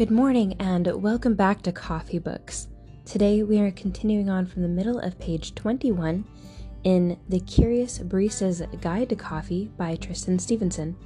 [0.00, 2.68] Good morning and welcome back to Coffee Books.
[3.04, 6.24] Today we are continuing on from the middle of page 21
[6.84, 10.96] in The Curious Barista's Guide to Coffee by Tristan Stevenson.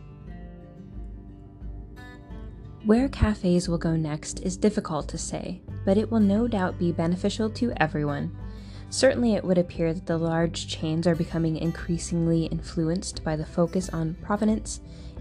[2.85, 6.93] Where cafes will go next is difficult to say, but it will no doubt be
[6.93, 8.39] beneficial to everyone.
[8.91, 13.89] Certainly, it would appear that the large chains are becoming increasingly influenced by the focus
[13.89, 14.79] on provenance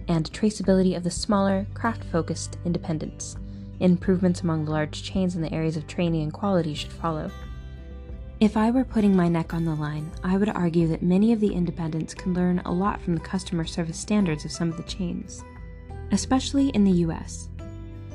[0.07, 3.35] and traceability of the smaller, craft focused independents.
[3.83, 7.29] Improvements among the large chains in the areas of training and quality should follow.
[8.39, 11.41] If I were putting my neck on the line, I would argue that many of
[11.41, 14.83] the independents can learn a lot from the customer service standards of some of the
[14.83, 15.43] chains,
[16.13, 17.49] especially in the US.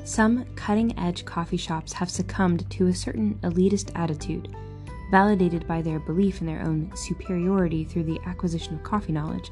[0.05, 4.55] Some cutting edge coffee shops have succumbed to a certain elitist attitude,
[5.11, 9.51] validated by their belief in their own superiority through the acquisition of coffee knowledge,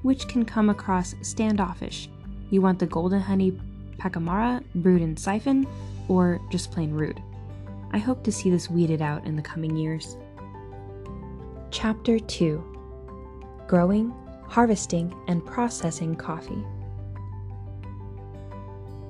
[0.00, 2.08] which can come across standoffish.
[2.48, 3.60] You want the golden honey
[4.00, 5.66] Pacamara, brewed in siphon,
[6.08, 7.22] or just plain rude.
[7.92, 10.16] I hope to see this weeded out in the coming years.
[11.70, 12.64] Chapter 2
[13.68, 14.12] Growing,
[14.48, 16.64] Harvesting, and Processing Coffee.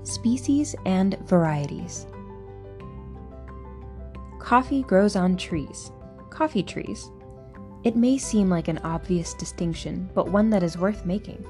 [0.03, 2.07] Species and Varieties
[4.39, 5.93] Coffee grows on trees,
[6.31, 7.11] coffee trees.
[7.85, 11.47] It may seem like an obvious distinction, but one that is worth making.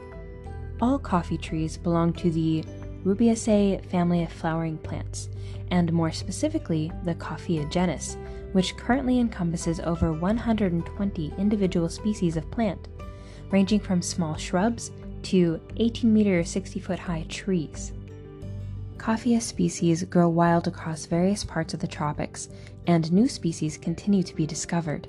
[0.81, 2.65] All coffee trees belong to the
[3.05, 5.31] Rubiaceae family of flowering plants,
[5.71, 8.17] and more specifically, the Coffea genus,
[8.53, 12.89] which currently encompasses over 120 individual species of plant,
[13.51, 14.91] ranging from small shrubs
[15.23, 17.93] to 18 meter or 60 foot high trees.
[18.97, 22.51] Coffea species grow wild across various parts of the tropics,
[22.87, 25.09] and new species continue to be discovered.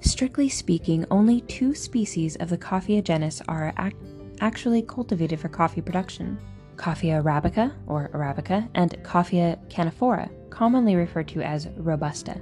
[0.00, 3.96] Strictly speaking, only two species of the Coffea genus are ac-
[4.40, 6.38] actually cultivated for coffee production.
[6.76, 12.40] Coffea arabica, or arabica, and Coffea canephora, commonly referred to as robusta.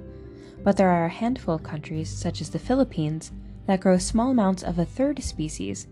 [0.63, 3.33] But there are a handful of countries, such as the Philippines,
[3.67, 5.87] that grow small amounts of a third species,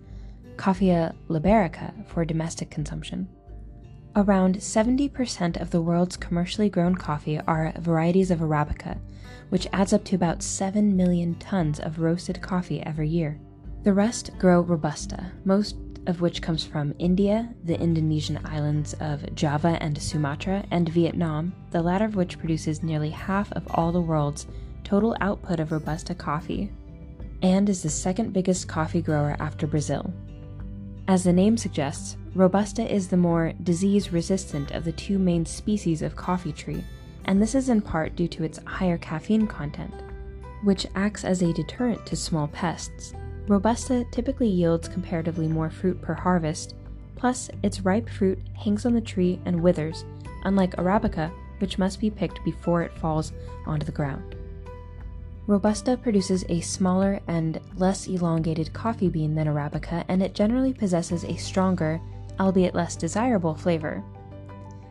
[0.57, 3.29] Coffea liberica, for domestic consumption.
[4.17, 8.99] Around 70% of the world's commercially grown coffee are varieties of Arabica,
[9.51, 13.39] which adds up to about 7 million tons of roasted coffee every year.
[13.85, 19.79] The rest grow Robusta, most of which comes from India, the Indonesian islands of Java
[19.81, 24.47] and Sumatra, and Vietnam, the latter of which produces nearly half of all the world's
[24.85, 26.73] total output of Robusta coffee,
[27.43, 30.13] and is the second biggest coffee grower after Brazil.
[31.09, 36.03] As the name suggests, Robusta is the more disease resistant of the two main species
[36.03, 36.85] of coffee tree,
[37.25, 39.93] and this is in part due to its higher caffeine content,
[40.63, 43.13] which acts as a deterrent to small pests.
[43.51, 46.77] Robusta typically yields comparatively more fruit per harvest,
[47.17, 50.05] plus, its ripe fruit hangs on the tree and withers,
[50.45, 53.33] unlike Arabica, which must be picked before it falls
[53.67, 54.37] onto the ground.
[55.49, 61.25] Robusta produces a smaller and less elongated coffee bean than Arabica, and it generally possesses
[61.25, 62.01] a stronger,
[62.39, 64.01] albeit less desirable, flavor.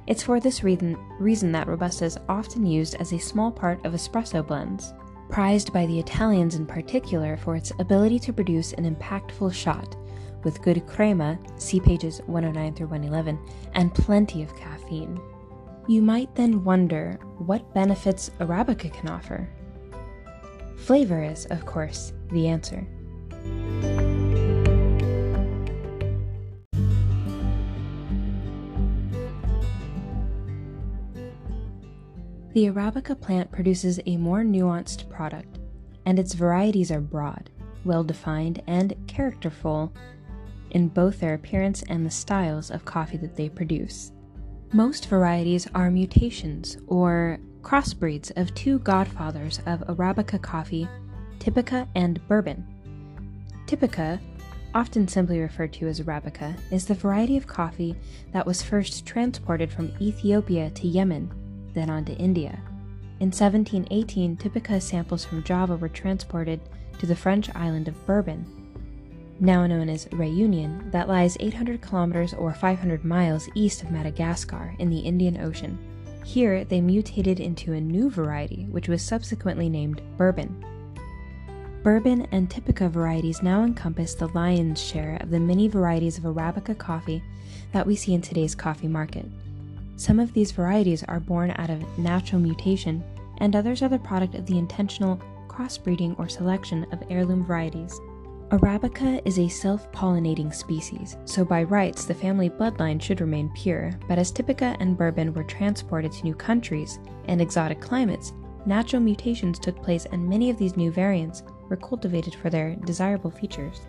[0.05, 3.93] It's for this reason, reason that Robusta is often used as a small part of
[3.93, 4.91] espresso blends
[5.29, 9.95] prized by the Italians in particular for its ability to produce an impactful shot
[10.43, 13.39] with good crema, see pages 109 through 111,
[13.73, 15.19] and plenty of caffeine.
[15.87, 19.49] You might then wonder what benefits Arabica can offer.
[20.77, 22.87] Flavor is, of course, the answer.
[32.53, 35.59] The Arabica plant produces a more nuanced product,
[36.05, 37.51] and its varieties are broad,
[37.85, 39.93] well defined, and characterful
[40.71, 44.11] in both their appearance and the styles of coffee that they produce.
[44.73, 50.87] Most varieties are mutations or crossbreeds of two godfathers of Arabica coffee,
[51.37, 52.65] Typica and Bourbon.
[53.67, 54.19] Typica,
[54.73, 57.95] often simply referred to as Arabica, is the variety of coffee
[58.31, 61.31] that was first transported from Ethiopia to Yemen
[61.79, 62.59] then on to India.
[63.19, 66.59] In 1718, Typica samples from Java were transported
[66.99, 68.45] to the French island of Bourbon,
[69.39, 74.89] now known as Reunion, that lies 800 kilometers or 500 miles east of Madagascar in
[74.89, 75.77] the Indian Ocean.
[76.25, 80.65] Here, they mutated into a new variety, which was subsequently named Bourbon.
[81.83, 86.77] Bourbon and Typica varieties now encompass the lion's share of the many varieties of Arabica
[86.77, 87.23] coffee
[87.71, 89.25] that we see in today's coffee market.
[89.99, 93.03] Some of these varieties are born out of natural mutation,
[93.39, 95.19] and others are the product of the intentional
[95.49, 97.99] crossbreeding or selection of heirloom varieties.
[98.51, 103.91] Arabica is a self pollinating species, so by rights the family bloodline should remain pure,
[104.07, 108.31] but as Typica and Bourbon were transported to new countries and exotic climates,
[108.65, 113.31] natural mutations took place and many of these new variants were cultivated for their desirable
[113.31, 113.81] features.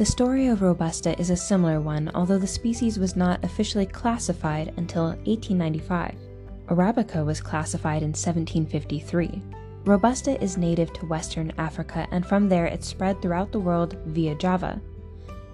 [0.00, 4.72] The story of Robusta is a similar one, although the species was not officially classified
[4.78, 6.14] until 1895.
[6.68, 9.42] Arabica was classified in 1753.
[9.84, 14.34] Robusta is native to Western Africa, and from there it spread throughout the world via
[14.36, 14.80] Java.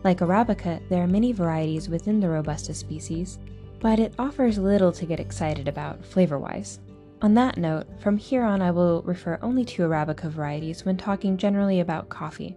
[0.04, 3.40] Like Arabica, there are many varieties within the Robusta species,
[3.80, 6.78] but it offers little to get excited about flavor wise.
[7.20, 11.36] On that note, from here on I will refer only to Arabica varieties when talking
[11.36, 12.54] generally about coffee,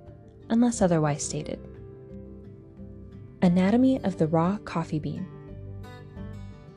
[0.51, 1.59] unless otherwise stated.
[3.41, 5.25] Anatomy of the raw coffee bean.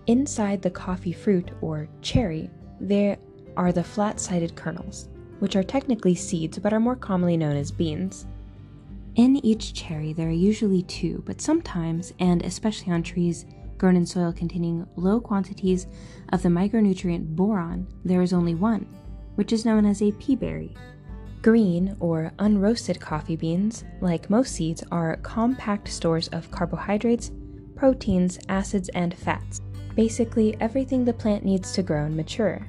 [0.07, 2.51] Inside the coffee fruit, or cherry,
[2.81, 3.17] there
[3.57, 5.09] are the flat sided kernels,
[5.41, 8.27] which are technically seeds but are more commonly known as beans.
[9.17, 13.45] In each cherry, there are usually two, but sometimes, and especially on trees
[13.77, 15.89] grown in soil containing low quantities
[16.33, 18.87] of the micronutrient boron, there is only one,
[19.35, 20.77] which is known as a pea berry.
[21.43, 27.33] Green or unroasted coffee beans, like most seeds, are compact stores of carbohydrates,
[27.75, 29.61] proteins, acids, and fats.
[29.97, 32.65] Basically, everything the plant needs to grow and mature.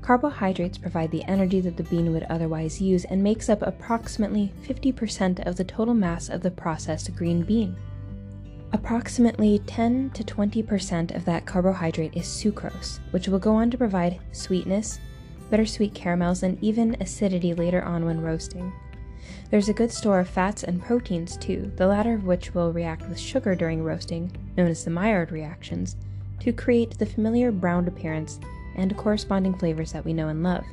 [0.00, 5.46] Carbohydrates provide the energy that the bean would otherwise use and makes up approximately 50%
[5.46, 7.76] of the total mass of the processed green bean.
[8.72, 14.18] Approximately 10 to 20% of that carbohydrate is sucrose, which will go on to provide
[14.32, 14.98] sweetness,
[15.50, 18.72] bittersweet caramels, and even acidity later on when roasting.
[19.50, 23.08] There's a good store of fats and proteins too, the latter of which will react
[23.08, 25.96] with sugar during roasting, known as the Maillard reactions,
[26.40, 28.38] to create the familiar browned appearance
[28.76, 30.64] and corresponding flavors that we know and love.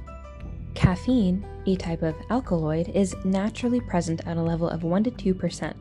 [0.74, 5.74] Caffeine, a type of alkaloid, is naturally present at a level of 1 to 2%.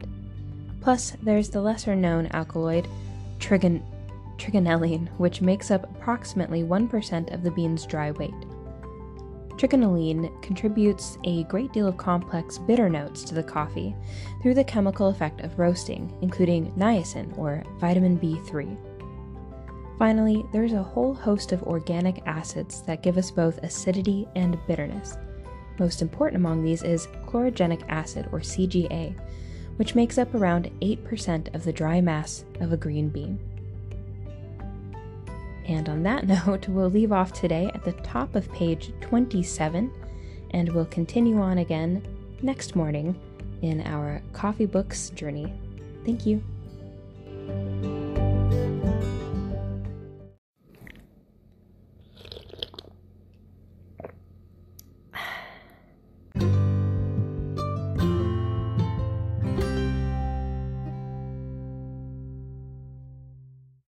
[0.80, 2.86] Plus, there's the lesser known alkaloid,
[3.38, 3.82] trigon-
[4.36, 8.34] trigonelline, which makes up approximately 1% of the bean's dry weight.
[9.56, 13.94] Trigonelline contributes a great deal of complex bitter notes to the coffee
[14.42, 18.76] through the chemical effect of roasting, including niacin or vitamin B3.
[19.98, 25.16] Finally, there's a whole host of organic acids that give us both acidity and bitterness.
[25.78, 29.14] Most important among these is chlorogenic acid, or CGA,
[29.76, 33.38] which makes up around 8% of the dry mass of a green bean.
[35.66, 39.92] And on that note, we'll leave off today at the top of page 27
[40.50, 42.02] and we'll continue on again
[42.42, 43.18] next morning
[43.62, 45.52] in our coffee books journey.
[46.04, 46.42] Thank you.